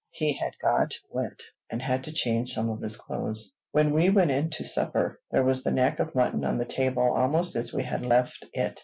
[0.09, 1.39] He had got wet,
[1.69, 3.53] and had to change some of his clothes.
[3.71, 7.13] When we went in to supper, there was the neck of mutton on the table,
[7.13, 8.79] almost as we had left it.